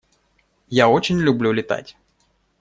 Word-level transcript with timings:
Я 0.69 0.89
очень 0.89 1.19
люблю 1.19 1.51
летать. 1.51 1.95